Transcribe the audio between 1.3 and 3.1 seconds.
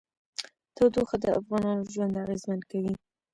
افغانانو ژوند اغېزمن کوي.